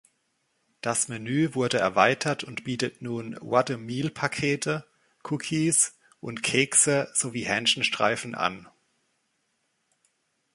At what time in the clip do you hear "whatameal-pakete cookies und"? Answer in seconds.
3.39-6.41